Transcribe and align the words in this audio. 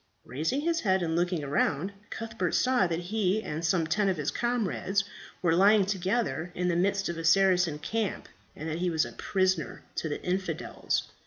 Raising 0.25 0.61
his 0.61 0.79
head 0.79 1.03
and 1.03 1.15
looking 1.15 1.45
round, 1.45 1.91
Cuthbert 2.09 2.55
saw 2.55 2.87
that 2.87 2.97
he 3.13 3.43
and 3.43 3.63
some 3.63 3.85
ten 3.85 4.09
of 4.09 4.17
his 4.17 4.31
comrades 4.31 5.03
were 5.43 5.53
lying 5.55 5.85
together 5.85 6.51
in 6.55 6.69
the 6.69 6.75
midst 6.75 7.07
of 7.07 7.19
a 7.19 7.23
Saracen 7.23 7.77
camp, 7.77 8.27
and 8.55 8.67
that 8.67 8.79
he 8.79 8.89
was 8.89 9.05
a 9.05 9.11
prisoner 9.11 9.83
to 9.97 10.09
the 10.09 10.19
infidels. 10.23 11.03